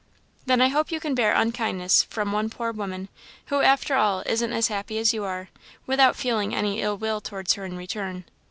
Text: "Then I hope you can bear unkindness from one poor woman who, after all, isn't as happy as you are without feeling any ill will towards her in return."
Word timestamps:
"Then 0.47 0.61
I 0.61 0.69
hope 0.69 0.91
you 0.91 0.99
can 0.99 1.13
bear 1.13 1.35
unkindness 1.35 2.01
from 2.01 2.31
one 2.31 2.49
poor 2.49 2.71
woman 2.71 3.07
who, 3.53 3.61
after 3.61 3.93
all, 3.93 4.23
isn't 4.25 4.51
as 4.51 4.67
happy 4.67 4.97
as 4.97 5.13
you 5.13 5.23
are 5.25 5.49
without 5.85 6.15
feeling 6.15 6.55
any 6.55 6.81
ill 6.81 6.97
will 6.97 7.21
towards 7.21 7.53
her 7.53 7.65
in 7.65 7.77
return." 7.77 8.25